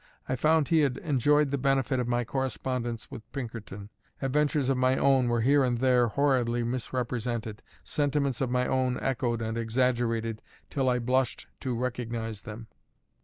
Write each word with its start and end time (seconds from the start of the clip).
I 0.27 0.35
found 0.35 0.69
he 0.69 0.79
had 0.79 0.97
enjoyed 0.97 1.51
the 1.51 1.59
benefit 1.59 1.99
of 1.99 2.07
my 2.07 2.23
correspondence 2.23 3.11
with 3.11 3.31
Pinkerton: 3.31 3.89
adventures 4.19 4.67
of 4.67 4.77
my 4.77 4.97
own 4.97 5.27
were 5.27 5.41
here 5.41 5.63
and 5.63 5.77
there 5.77 6.07
horridly 6.07 6.63
misrepresented, 6.63 7.61
sentiments 7.83 8.41
of 8.41 8.49
my 8.49 8.65
own 8.65 8.97
echoed 8.99 9.43
and 9.43 9.59
exaggerated 9.59 10.41
till 10.71 10.89
I 10.89 10.97
blushed 10.97 11.45
to 11.59 11.75
recognise 11.77 12.41
them. 12.41 12.65